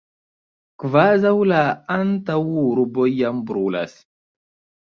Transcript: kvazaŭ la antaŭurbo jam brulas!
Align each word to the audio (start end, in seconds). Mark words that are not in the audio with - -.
kvazaŭ 0.83 1.33
la 1.51 1.59
antaŭurbo 1.97 3.09
jam 3.19 3.45
brulas! 3.51 3.95